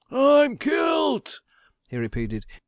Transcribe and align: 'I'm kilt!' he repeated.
'I'm 0.11 0.57
kilt!' 0.57 1.41
he 1.87 1.95
repeated. 1.95 2.47